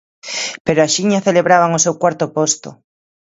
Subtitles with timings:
[0.65, 2.69] Pero axiña celebraban o seu cuarto posto.